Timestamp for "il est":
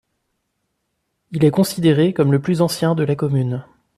1.31-1.51